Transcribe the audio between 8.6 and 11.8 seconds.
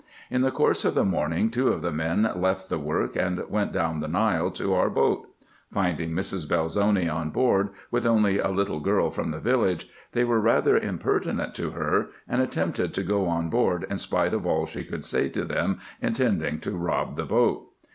girl from the village, they were rather impertinent to